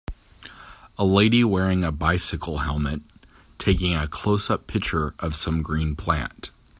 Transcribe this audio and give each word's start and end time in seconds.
A 0.97 1.05
lady 1.05 1.43
wearing 1.43 1.83
a 1.83 1.91
bicycle 1.91 2.57
helmet 2.57 3.03
taking 3.59 3.93
a 3.93 4.07
closeup 4.07 4.65
picture 4.65 5.13
of 5.19 5.35
some 5.35 5.61
green 5.61 5.95
plant. 5.95 6.49